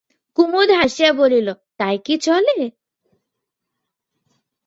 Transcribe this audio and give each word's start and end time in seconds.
কুমুদ 0.37 0.69
হাসিয়া 0.71 1.11
বলিল, 1.13 1.47
তাই 1.77 1.95
কি 2.05 2.15
চলে? 2.17 2.57